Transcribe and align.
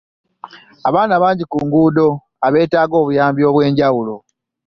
Abaana 0.87 1.15
bangi 1.23 1.43
ku 1.51 1.57
ngudo 1.65 2.07
abetaaga 2.45 2.95
obuyambi 3.01 3.41
obwenjawulo. 3.49 4.15